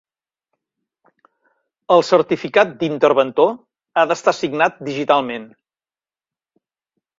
[1.97, 3.53] El certificat d'Interventor
[4.03, 5.49] ha d'estar signat digitalment.